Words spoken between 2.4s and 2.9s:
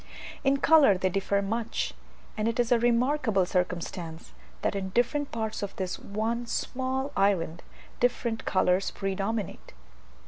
it is a